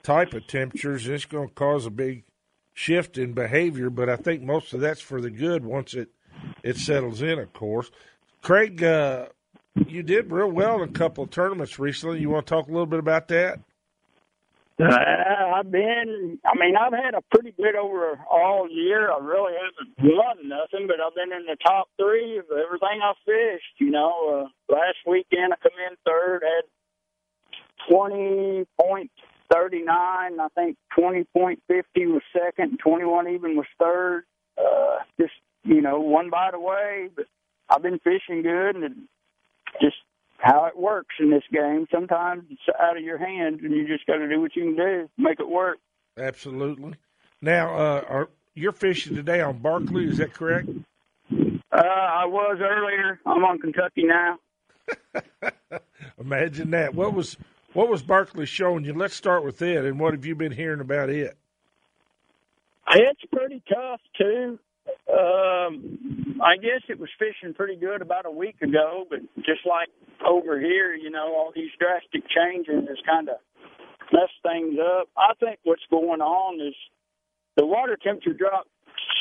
[0.03, 1.07] type of temperatures.
[1.07, 2.25] It's going to cause a big
[2.75, 6.09] shift in behavior, but I think most of that's for the good once it
[6.63, 7.39] it settles in.
[7.39, 7.91] Of course,
[8.43, 9.27] Craig, uh,
[9.87, 12.21] you did real well in a couple of tournaments recently.
[12.21, 13.61] You want to talk a little bit about that?
[14.81, 14.97] Uh,
[15.57, 19.13] I've been, I mean, I've had a pretty good overall year.
[19.13, 23.13] I really haven't won nothing, but I've been in the top three of everything I
[23.27, 23.75] fished.
[23.79, 26.65] You know, uh, last weekend I come in third, had
[29.53, 29.89] 20.39.
[29.89, 31.59] I think 20.50
[32.07, 34.25] was second, and 21 even was third.
[34.59, 35.33] Uh, just,
[35.65, 37.27] you know, one bite away, but
[37.69, 39.09] I've been fishing good and
[39.81, 39.97] just
[40.39, 41.87] how it works in this game.
[41.91, 44.77] Sometimes it's out of your hands, and you just got to do what you can
[44.77, 45.79] do make it work.
[46.19, 46.95] Absolutely.
[47.41, 50.07] Now, uh, are you're fishing today on Barkley?
[50.07, 50.69] Is that correct?
[51.31, 53.21] Uh, I was earlier.
[53.25, 54.39] I'm on Kentucky now.
[56.21, 56.95] Imagine that.
[56.95, 57.37] What was
[57.73, 58.93] what was Barkley showing you?
[58.93, 59.85] Let's start with it.
[59.85, 61.37] And what have you been hearing about it?
[62.93, 64.59] It's pretty tough too.
[65.09, 69.89] Um, I guess it was fishing pretty good about a week ago, but just like
[70.27, 73.37] over here, you know, all these drastic changes has kind of
[74.13, 75.09] messed things up.
[75.17, 76.75] I think what's going on is
[77.57, 78.69] the water temperature dropped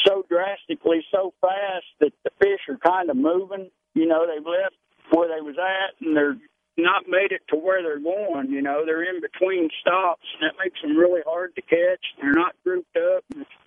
[0.08, 3.70] so drastically, so fast that the fish are kind of moving.
[3.94, 4.76] You know, they've left
[5.12, 6.38] where they was at, and they're
[6.82, 8.50] not made it to where they're going.
[8.50, 12.04] You know, they're in between stops, and that makes them really hard to catch.
[12.22, 13.24] They're not grouped up.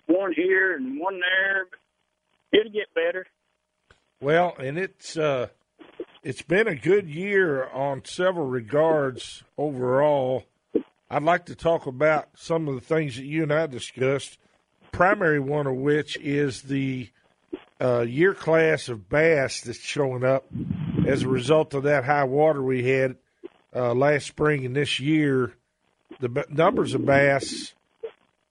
[0.07, 1.67] One here and one there.
[2.51, 3.25] It'll get better.
[4.21, 5.47] Well, and it's uh,
[6.23, 10.45] it's been a good year on several regards overall.
[11.09, 14.37] I'd like to talk about some of the things that you and I discussed.
[14.91, 17.09] Primary one of which is the
[17.81, 20.45] uh, year class of bass that's showing up
[21.05, 23.15] as a result of that high water we had
[23.75, 25.53] uh, last spring and this year.
[26.19, 27.73] The b- numbers of bass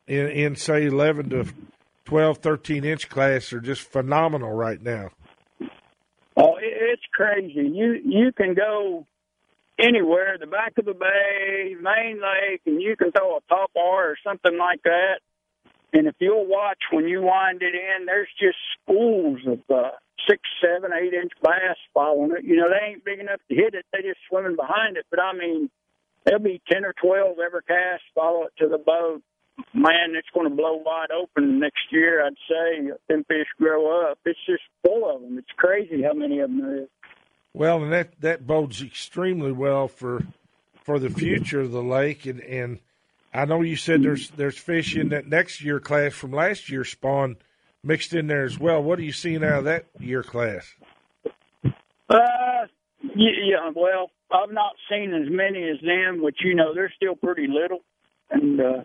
[0.07, 1.47] in, in say 11 to
[2.05, 5.11] 12, 13 inch class are just phenomenal right now.
[6.37, 7.69] Oh, it's crazy.
[7.69, 9.07] You you can go
[9.79, 14.11] anywhere, the back of the bay, main lake, and you can throw a top R
[14.11, 15.21] or something like that.
[15.93, 19.91] And if you'll watch when you wind it in, there's just schools of uh,
[20.92, 22.44] seven, eight inch bass following it.
[22.44, 25.07] You know, they ain't big enough to hit it; they just swimming behind it.
[25.11, 25.70] But I mean,
[26.24, 29.22] there'll be ten or twelve ever cast follow it to the boat.
[29.74, 32.24] Man, it's going to blow wide open next year.
[32.24, 34.18] I'd say them fish grow up.
[34.24, 35.38] It's just full of them.
[35.38, 36.88] It's crazy how many of them there is.
[37.52, 40.24] Well, and that that bodes extremely well for
[40.83, 42.26] for the future of the lake.
[42.26, 42.81] And, and
[43.33, 46.85] I know you said there's there's fish in that next year class from last year
[46.85, 47.37] spawn
[47.85, 48.83] mixed in there as well.
[48.83, 50.75] What are you seeing out of that year class?
[52.09, 52.66] Uh,
[53.14, 53.71] yeah.
[53.75, 57.81] Well, I've not seen as many as them, which you know they're still pretty little,
[58.31, 58.85] and uh,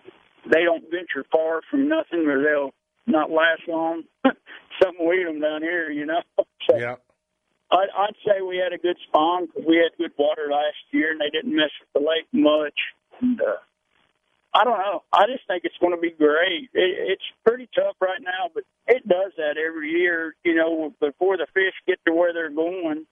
[0.52, 2.74] they don't venture far from nothing, or they'll
[3.06, 4.04] not last long.
[4.84, 6.22] Something we them down here, you know.
[6.70, 6.96] So Yeah.
[7.72, 11.12] I'd, I'd say we had a good spawn because we had good water last year,
[11.12, 12.74] and they didn't mess with the lake much.
[13.22, 13.56] And uh,
[14.54, 15.04] I don't know.
[15.14, 16.70] I just think it's going to be great.
[16.74, 20.36] It, it's pretty tough right now, but it does that every year.
[20.44, 23.06] You know, before the fish get to where they're going,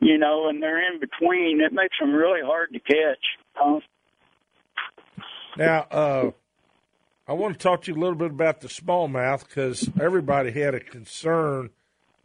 [0.00, 3.24] you know, and they're in between, it makes them really hard to catch.
[3.60, 3.80] Uh,
[5.56, 6.30] Now, uh,
[7.28, 10.74] I want to talk to you a little bit about the smallmouth because everybody had
[10.74, 11.70] a concern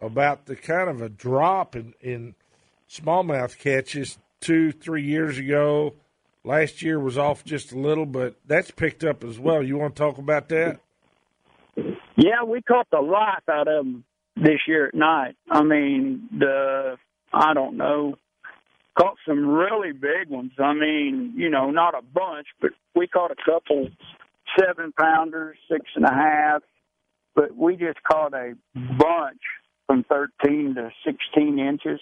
[0.02, 2.36] about the kind of a drop in, in
[2.89, 5.93] smallmouth catches two, three years ago.
[6.47, 9.62] Last year was off just a little, but that's picked up as well.
[9.62, 10.79] You want to talk about that?
[12.15, 14.05] Yeah, we caught the life out of them
[14.38, 15.36] this year at night.
[15.51, 16.95] I mean, the
[17.33, 18.15] I don't know,
[18.97, 20.53] caught some really big ones.
[20.57, 23.89] I mean, you know, not a bunch, but we caught a couple
[24.57, 26.62] seven pounders, six and a half.
[27.36, 29.41] But we just caught a bunch
[29.86, 31.99] from 13 to 16 inches.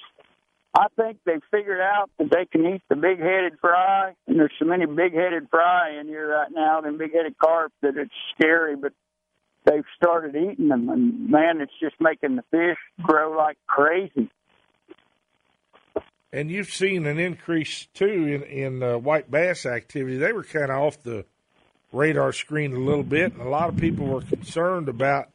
[0.78, 4.66] I think they figured out that they can eat the big-headed fry, and there's so
[4.66, 8.76] many big-headed fry in here right now, than big-headed carp, that it's scary.
[8.76, 8.92] But
[9.64, 14.30] they've started eating them, and man, it's just making the fish grow like crazy.
[16.34, 20.18] And you've seen an increase too in in uh, white bass activity.
[20.18, 21.24] They were kind of off the
[21.94, 25.30] radar screen a little bit, and a lot of people were concerned about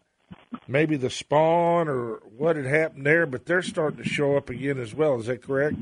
[0.67, 4.79] maybe the spawn or what had happened there, but they're starting to show up again
[4.79, 5.19] as well.
[5.21, 5.77] Is that correct?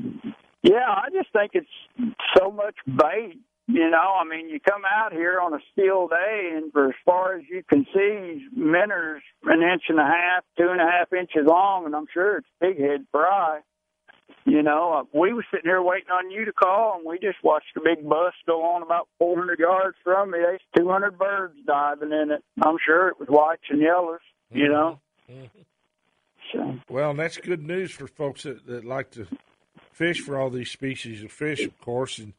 [0.62, 3.38] Yeah, I just think it's so much bait.
[3.70, 6.94] You know, I mean, you come out here on a still day, and for as
[7.04, 11.12] far as you can see, minnows an inch and a half, two and a half
[11.12, 13.60] inches long, and I'm sure it's pighead fry.
[14.46, 17.44] You know, uh, we were sitting here waiting on you to call, and we just
[17.44, 20.38] watched a big bus go on about 400 yards from me.
[20.38, 22.42] There's 200 birds diving in it.
[22.62, 24.20] I'm sure it was whites and yellows.
[24.50, 25.00] You know.
[26.52, 29.26] So Well, that's good news for folks that, that like to
[29.92, 32.18] fish for all these species of fish, of course.
[32.18, 32.32] And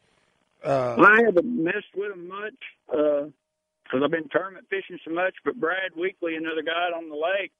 [0.63, 2.53] uh, Well, I haven't messed with them much
[2.87, 5.35] because I've been tournament fishing so much.
[5.45, 7.51] But Brad Weekly, another guy on the lake,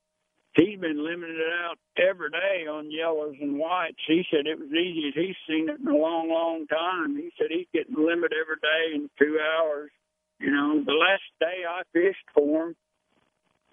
[0.56, 4.00] he's been limiting it out every day on yellows and whites.
[4.08, 7.16] He said it was easy as he's seen it in a long, long time.
[7.16, 9.92] He said he's getting limit every day in two hours.
[10.40, 12.76] You know, the last day I fished for him,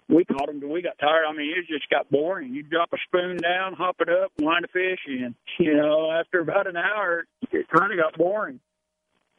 [0.09, 1.25] we caught him till we got tired.
[1.27, 2.53] I mean, it just got boring.
[2.53, 5.35] You drop a spoon down, hop it up, line a fish in.
[5.59, 8.59] You know, after about an hour, it kind of got boring.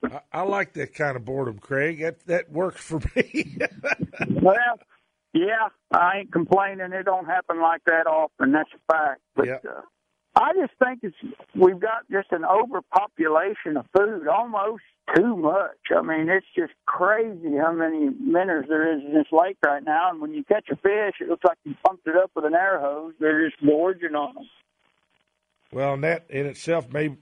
[0.05, 2.01] I, I like that kind of boredom, Craig.
[2.01, 3.59] That that works for me.
[4.43, 4.79] Well,
[5.33, 6.93] yeah, I ain't complaining.
[6.93, 8.53] It don't happen like that often.
[8.53, 9.21] That's a fact.
[9.37, 9.59] But Yeah.
[9.69, 9.81] uh,
[10.39, 11.17] I just think it's
[11.55, 14.83] we've got just an overpopulation of food, almost
[15.15, 15.79] too much.
[15.97, 20.11] I mean, it's just crazy how many minnows there is in this lake right now.
[20.11, 22.55] And when you catch a fish, it looks like you pumped it up with an
[22.55, 23.15] air hose.
[23.19, 24.45] They're just gorging on them.
[25.73, 27.17] Well, and that in itself may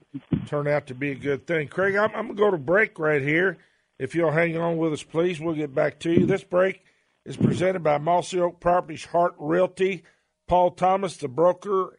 [0.45, 1.69] turn out to be a good thing.
[1.69, 3.57] Craig, I'm, I'm going to go to break right here.
[3.97, 6.25] If you'll hang on with us, please, we'll get back to you.
[6.27, 6.83] This break
[7.25, 10.03] is presented by Mossy Oak Properties Hart Realty.
[10.47, 11.97] Paul Thomas, the broker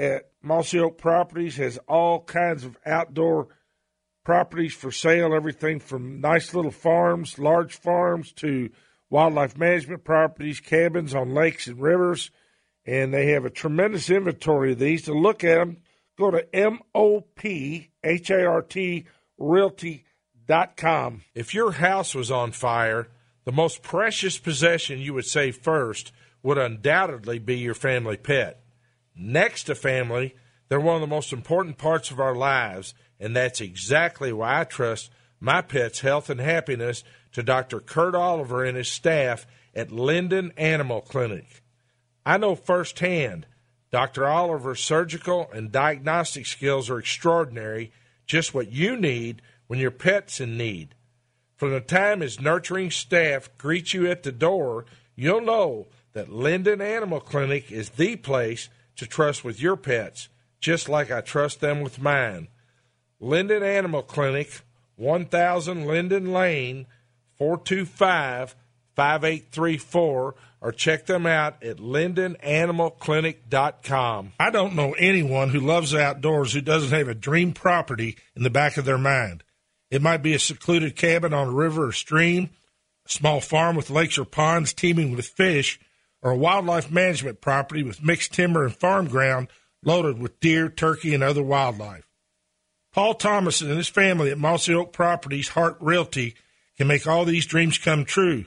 [0.00, 3.48] at Mossy Oak Properties, has all kinds of outdoor
[4.24, 8.70] properties for sale, everything from nice little farms, large farms, to
[9.10, 12.30] wildlife management properties, cabins on lakes and rivers.
[12.86, 15.02] And they have a tremendous inventory of these.
[15.02, 15.76] To look at them,
[16.18, 17.86] go to M-O-P-H-A-R-T
[19.38, 21.22] realty.com.
[21.34, 23.08] If your house was on fire,
[23.44, 28.62] the most precious possession you would save first would undoubtedly be your family pet.
[29.22, 30.34] Next to family,
[30.68, 34.64] they're one of the most important parts of our lives, and that's exactly why I
[34.64, 37.80] trust my pet's health and happiness to Dr.
[37.80, 41.62] Kurt Oliver and his staff at Linden Animal Clinic.
[42.24, 43.46] I know firsthand
[43.92, 44.26] Dr.
[44.26, 47.92] Oliver's surgical and diagnostic skills are extraordinary,
[48.24, 50.94] just what you need when your pet's in need.
[51.56, 56.80] From the time his nurturing staff greets you at the door, you'll know that Linden
[56.80, 60.28] Animal Clinic is the place to trust with your pets,
[60.60, 62.48] just like I trust them with mine.
[63.18, 64.60] Linden Animal Clinic,
[64.96, 66.86] 1000 Linden Lane,
[67.36, 68.54] 425
[68.96, 74.32] 5834, or check them out at lindenanimalclinic.com.
[74.38, 78.42] I don't know anyone who loves the outdoors who doesn't have a dream property in
[78.42, 79.42] the back of their mind.
[79.90, 82.50] It might be a secluded cabin on a river or stream,
[83.06, 85.80] a small farm with lakes or ponds teeming with fish,
[86.22, 89.48] or a wildlife management property with mixed timber and farm ground
[89.82, 92.06] loaded with deer, turkey, and other wildlife.
[92.92, 96.34] Paul Thomason and his family at Mossy Oak Properties Hart Realty
[96.76, 98.46] can make all these dreams come true.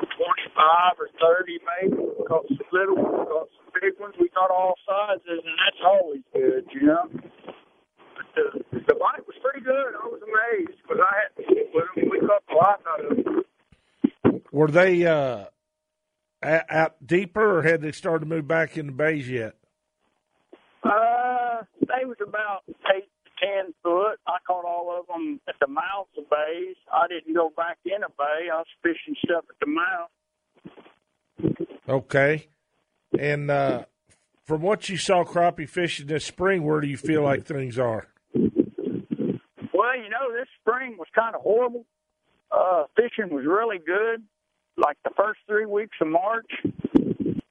[0.00, 1.96] 25 or thirty maybe.
[2.00, 4.14] We caught some little ones, caught some big ones.
[4.20, 7.06] We caught all sizes, and that's always good, you know.
[8.36, 9.92] The, the bite was pretty good.
[9.96, 11.30] I was amazed because I had
[11.74, 12.10] with them.
[12.10, 13.42] We caught life out of them.
[14.52, 15.46] Were they uh,
[16.42, 19.54] out, deeper, or had they started to move back in the bays yet?
[20.84, 22.62] Uh, they was about
[22.94, 24.20] eight to ten foot.
[24.26, 26.76] I caught all of them at the mouth of bays.
[26.92, 28.50] I didn't go back in a bay.
[28.52, 30.10] I was fishing stuff at the mouth.
[31.88, 32.48] Okay.
[33.18, 33.84] And uh,
[34.44, 38.08] from what you saw crappie fishing this spring, where do you feel like things are?
[38.34, 41.86] Well, you know, this spring was kind of horrible.
[42.50, 44.22] Uh, fishing was really good,
[44.76, 46.50] like the first three weeks of March.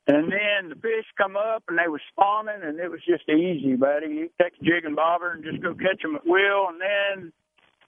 [0.07, 3.75] And then the fish come up and they were spawning, and it was just easy,
[3.75, 4.07] buddy.
[4.07, 6.67] You take a jig and bobber and just go catch them at will.
[6.69, 7.31] And then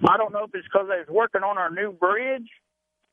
[0.07, 2.47] I don't know if it's because they was working on our new bridge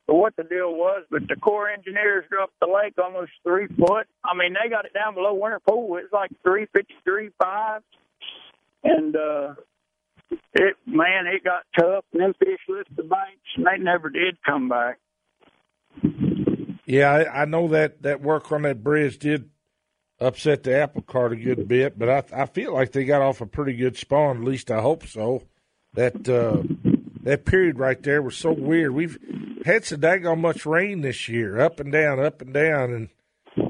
[0.07, 4.07] or what the deal was, but the Corps engineers dropped the lake almost three foot.
[4.23, 5.97] I mean, they got it down below winter pool.
[5.97, 7.81] It's like three fifty three five,
[8.83, 9.55] and uh,
[10.53, 12.05] it man, it got tough.
[12.13, 14.99] And them fish lifted the banks, and they never did come back.
[16.85, 19.49] Yeah, I, I know that that work on that bridge did
[20.19, 23.41] upset the apple cart a good bit, but I I feel like they got off
[23.41, 24.37] a pretty good spawn.
[24.37, 25.43] At least I hope so.
[25.93, 26.63] That uh,
[27.23, 28.93] that period right there was so weird.
[28.93, 29.17] We've
[29.65, 33.09] had so daggone much rain this year, up and down, up and down, and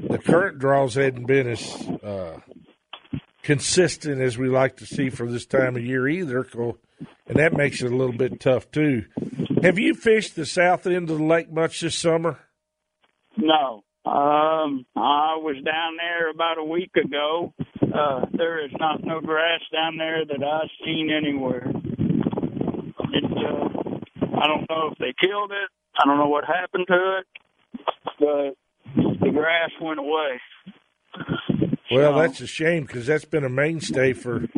[0.08, 2.38] the current draws hadn't been as uh,
[3.42, 6.46] consistent as we like to see for this time of year either.
[7.26, 9.04] And that makes it a little bit tough too.
[9.62, 12.38] Have you fished the south end of the lake much this summer?
[13.36, 13.82] No.
[14.04, 17.54] Um, I was down there about a week ago.
[17.82, 21.70] Uh, there is not no grass down there that I've seen anywhere.
[23.14, 25.68] It, uh, I don't know if they killed it.
[25.98, 27.26] I don't know what happened to it,
[28.18, 28.56] but
[29.20, 30.40] the grass went away.
[31.90, 34.48] Well, that's a shame because that's been a mainstay for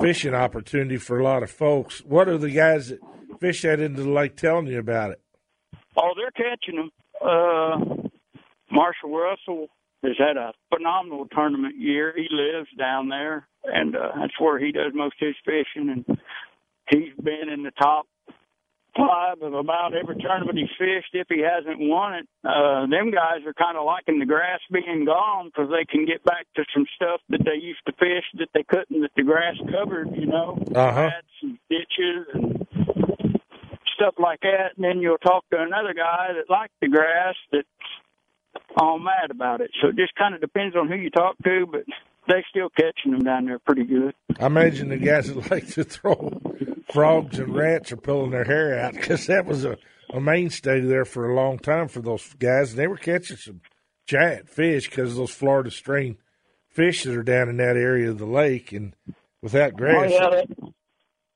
[0.00, 2.00] fishing opportunity for a lot of folks.
[2.04, 3.00] What are the guys that
[3.40, 5.20] fish that into the lake telling you about it?
[5.96, 6.90] Oh, they're catching them.
[7.20, 8.08] Uh,
[8.72, 9.68] Marshall Russell
[10.02, 12.12] has had a phenomenal tournament year.
[12.16, 15.90] He lives down there, and uh, that's where he does most of his fishing.
[15.90, 16.18] And
[16.90, 18.06] he's been in the top
[18.96, 21.14] five of about every tournament he's fished.
[21.14, 25.04] If he hasn't won it, uh, them guys are kind of liking the grass being
[25.06, 28.48] gone because they can get back to some stuff that they used to fish that
[28.54, 30.08] they couldn't that the grass covered.
[30.16, 30.92] You know, Uh-huh.
[30.92, 32.66] flats and ditches and
[33.94, 34.72] stuff like that.
[34.76, 37.68] And then you'll talk to another guy that liked the grass that's
[38.76, 39.70] all mad about it.
[39.80, 41.82] So it just kind of depends on who you talk to, but
[42.28, 44.14] they still catching them down there pretty good.
[44.40, 46.40] I imagine the guys that like to throw
[46.92, 49.76] frogs and rats are pulling their hair out because that was a,
[50.12, 52.70] a mainstay there for a long time for those guys.
[52.70, 53.60] And they were catching some
[54.06, 56.18] giant fish because those Florida strain
[56.68, 58.72] fish that are down in that area of the lake.
[58.72, 58.94] And
[59.42, 60.46] without grass, Oh, yeah, that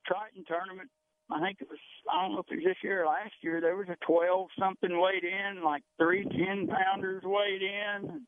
[0.05, 0.89] Triton tournament.
[1.29, 1.79] I think it was.
[2.09, 3.59] I don't know if it was this year or last year.
[3.59, 8.21] There was a twelve something weighed in, like three ten pounders weighed in.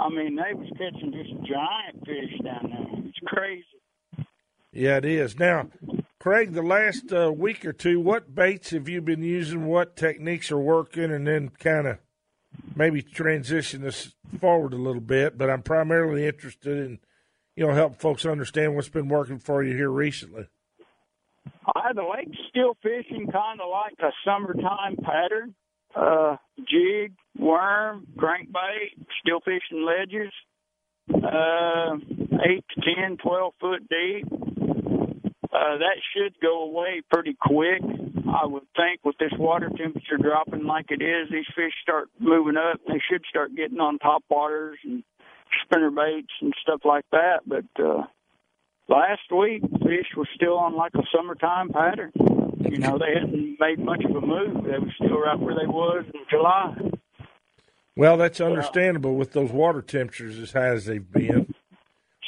[0.00, 3.04] I mean, they was catching just giant fish down there.
[3.04, 3.64] It's crazy.
[4.72, 5.38] Yeah, it is.
[5.38, 5.68] Now,
[6.20, 9.66] Craig, the last uh, week or two, what baits have you been using?
[9.66, 11.10] What techniques are working?
[11.10, 11.98] And then kind of
[12.76, 15.36] maybe transition this forward a little bit.
[15.36, 17.00] But I'm primarily interested in,
[17.56, 20.48] you know, help folks understand what's been working for you here recently.
[21.66, 25.54] Uh, the lake's still fishing kind of like a summertime pattern.
[25.94, 30.32] Uh, jig, worm, crankbait, still fishing ledges.
[31.10, 31.96] Uh,
[32.46, 34.26] eight to ten, twelve foot deep.
[35.50, 37.82] Uh, that should go away pretty quick.
[37.82, 42.56] I would think with this water temperature dropping like it is, these fish start moving
[42.56, 42.80] up.
[42.86, 45.02] They should start getting on top waters and
[45.64, 47.40] spinner baits and stuff like that.
[47.46, 48.04] But uh,
[48.88, 52.12] last week, fish were still on like a summertime pattern.
[52.60, 54.64] You know, they hadn't made much of a move.
[54.64, 56.76] They were still right where they was in July.
[57.96, 61.47] Well, that's understandable with those water temperatures as high as they've been.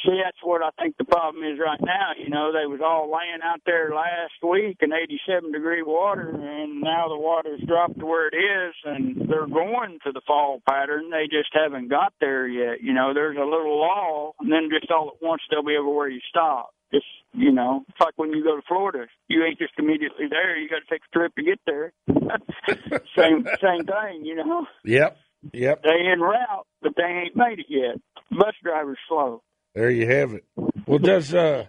[0.03, 2.17] See, that's what I think the problem is right now.
[2.17, 6.81] You know, they was all laying out there last week in 87 degree water, and
[6.81, 11.11] now the water's dropped to where it is, and they're going to the fall pattern.
[11.11, 12.81] They just haven't got there yet.
[12.81, 16.09] You know, there's a little lull, and then just all at once they'll be everywhere
[16.09, 16.73] you stop.
[16.91, 20.57] Just you know, it's like when you go to Florida, you ain't just immediately there.
[20.57, 21.93] You got to take a trip to get there.
[23.15, 24.65] same same thing, you know.
[24.83, 25.17] Yep,
[25.53, 25.83] yep.
[25.83, 28.01] They en route, but they ain't made it yet.
[28.31, 29.43] Bus driver's slow.
[29.73, 30.43] There you have it.
[30.85, 31.67] Well, does uh,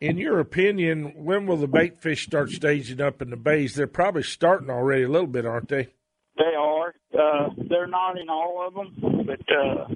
[0.00, 3.74] in your opinion, when will the bait fish start staging up in the bays?
[3.74, 5.88] They're probably starting already a little bit, aren't they?
[6.36, 6.94] they are.
[7.12, 9.86] Uh, they're not in all of them, but uh,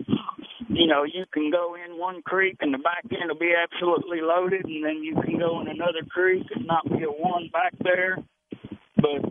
[0.69, 4.21] you know, you can go in one creek and the back end will be absolutely
[4.21, 7.73] loaded, and then you can go in another creek and not be a one back
[7.83, 8.19] there.
[8.97, 9.25] But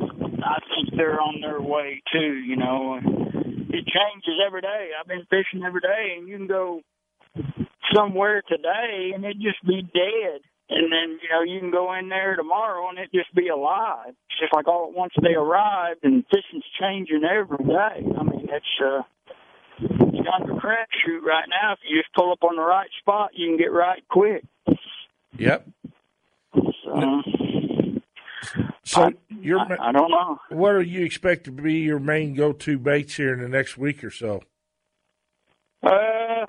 [0.44, 2.34] I think they're on their way too.
[2.34, 4.90] You know, it changes every day.
[5.00, 6.82] I've been fishing every day, and you can go
[7.96, 10.42] somewhere today and it'd just be dead.
[10.70, 14.10] And then, you know, you can go in there tomorrow and it just be alive.
[14.10, 18.04] It's just like all at once they arrived and fishing's changing every day.
[18.18, 19.02] I mean, it's, uh,
[19.80, 21.74] it's kind of a crapshoot right now.
[21.74, 24.44] If you just pull up on the right spot, you can get right quick.
[25.38, 25.68] Yep.
[26.84, 27.02] So,
[28.84, 29.10] So I,
[29.42, 30.40] your I, I don't know.
[30.50, 34.04] what do you expect to be your main go-to baits here in the next week
[34.04, 34.42] or so?
[35.84, 36.46] Uh,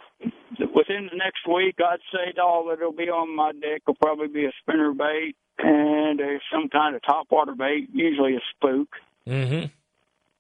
[0.59, 4.45] within the next week, I'd say all that'll be on my deck will probably be
[4.45, 8.89] a spinner bait and uh, some kind of topwater bait, usually a spook.
[9.27, 9.67] Mm-hmm.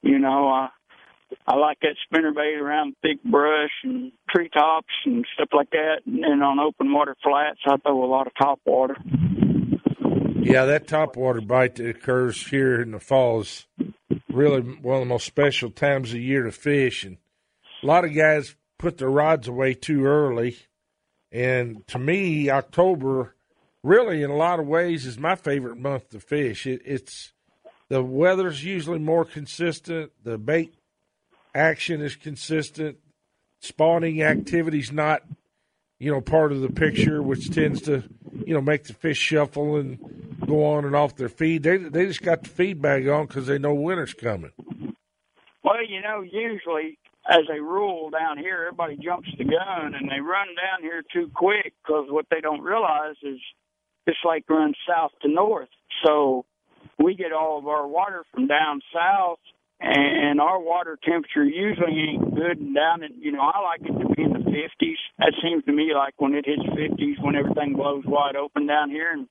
[0.02, 0.68] You know, I
[1.46, 6.02] I like that spinner bait around thick brush and treetops and stuff like that.
[6.06, 8.96] And then on open water flats, I throw a lot of top water.
[10.40, 13.66] Yeah, that topwater bite that occurs here in the fall is
[14.28, 17.16] really one of the most special times of year to fish, and
[17.82, 20.58] a lot of guys put their rods away too early.
[21.32, 23.34] And to me, October,
[23.82, 26.66] really, in a lot of ways, is my favorite month to fish.
[26.66, 27.32] It, it's
[27.88, 30.12] the weather's usually more consistent.
[30.22, 30.74] The bait
[31.54, 32.98] action is consistent.
[33.60, 35.22] Spawning activity's not,
[35.98, 38.04] you know, part of the picture, which tends to,
[38.44, 39.98] you know, make the fish shuffle and
[40.46, 41.62] go on and off their feed.
[41.62, 44.52] They they just got the feed bag on because they know winter's coming.
[45.64, 46.98] Well, you know, usually
[47.28, 51.30] as a rule down here, everybody jumps the gun and they run down here too
[51.34, 53.38] quick because what they don't realize is
[54.06, 55.68] it's like runs south to north.
[56.04, 56.44] So
[56.98, 59.38] we get all of our water from down south
[59.80, 63.92] and our water temperature usually ain't good and down in you know I like it
[63.92, 64.96] to be in the 50s.
[65.18, 68.90] That seems to me like when it hits 50s when everything blows wide open down
[68.90, 69.28] here and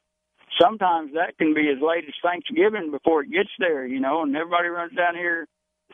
[0.62, 4.36] sometimes that can be as late as Thanksgiving before it gets there, you know, and
[4.36, 5.48] everybody runs down here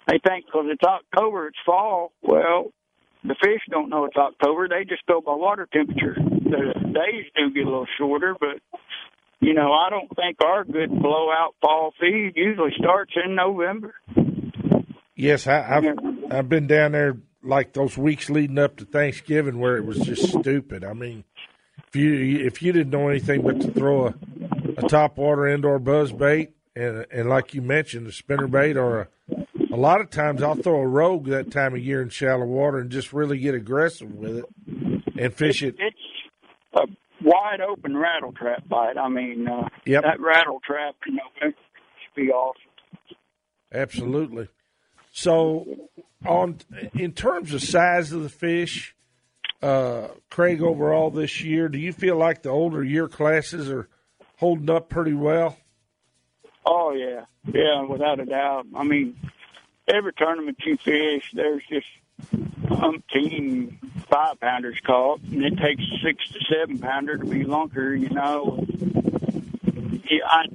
[0.08, 2.12] they think because it's October, it's fall.
[2.22, 2.72] Well,
[3.24, 4.68] the fish don't know it's October.
[4.68, 6.16] They just go by water temperature.
[6.16, 8.60] The days do get a little shorter, but
[9.40, 13.94] you know, I don't think our good blowout fall feed usually starts in November.
[15.16, 19.78] Yes, I, I've I've been down there like those weeks leading up to Thanksgiving where
[19.78, 20.84] it was just stupid.
[20.84, 21.24] I mean,
[21.88, 24.16] if you if you didn't know anything but to throw a,
[24.78, 29.02] a top water indoor buzz bait and and like you mentioned, a spinner bait or
[29.02, 29.41] a
[29.72, 32.80] a lot of times I'll throw a rogue that time of year in shallow water
[32.80, 34.46] and just really get aggressive with it
[35.18, 35.76] and fish it.
[35.80, 35.98] It's
[36.76, 36.82] a
[37.24, 38.98] wide open rattle trap bite.
[38.98, 40.04] I mean, uh, Yep.
[40.04, 41.58] that rattle trap in November
[42.04, 42.62] should be awesome.
[43.74, 44.48] Absolutely.
[45.12, 45.66] So,
[46.26, 46.58] on
[46.94, 48.96] in terms of size of the fish,
[49.62, 53.88] uh, Craig, overall this year, do you feel like the older year classes are
[54.38, 55.58] holding up pretty well?
[56.66, 58.68] Oh yeah, yeah, without a doubt.
[58.76, 59.16] I mean,
[59.88, 61.88] every tournament you fish, there's just
[62.66, 63.78] umpteen
[64.10, 68.00] five pounders caught, and it takes a six to seven pounder to be lunker.
[68.00, 68.66] You know,
[70.10, 70.46] yeah, I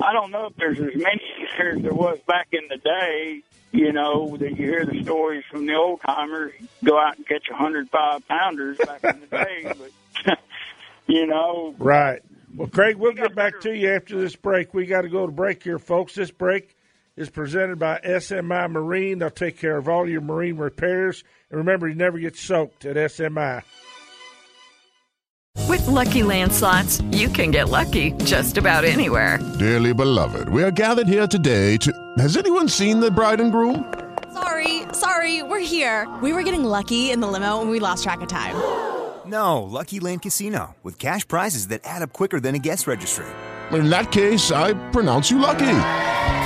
[0.00, 1.22] I don't know if there's as many
[1.60, 3.42] as there was back in the day.
[3.70, 7.48] You know that you hear the stories from the old timers go out and catch
[7.50, 9.74] a hundred five pounders back in the day,
[10.26, 10.38] but
[11.06, 12.22] you know Right.
[12.54, 14.72] Well, Craig, we'll get back to you after this break.
[14.72, 16.14] We got to go to break here, folks.
[16.14, 16.74] This break
[17.18, 19.18] is presented by SMI Marine.
[19.18, 21.24] They'll take care of all your marine repairs.
[21.50, 23.62] And remember, you never get soaked at SMI.
[25.66, 29.38] With Lucky Land slots, you can get lucky just about anywhere.
[29.58, 31.92] Dearly beloved, we are gathered here today to.
[32.18, 33.92] Has anyone seen the bride and groom?
[34.32, 36.06] Sorry, sorry, we're here.
[36.22, 38.54] We were getting lucky in the limo and we lost track of time.
[39.26, 43.26] No, Lucky Land Casino, with cash prizes that add up quicker than a guest registry.
[43.72, 46.06] In that case, I pronounce you lucky.